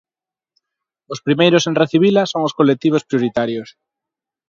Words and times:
Os 1.13 1.19
primeiros 1.25 1.63
en 1.69 1.75
recibila 1.81 2.23
son 2.31 2.41
os 2.47 2.55
colectivos 2.59 3.05
prioritarios. 3.09 3.69